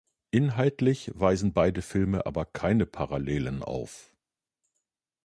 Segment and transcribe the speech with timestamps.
[0.31, 4.11] Inhaltlich weisen beide Filme aber keine Parallelen auf.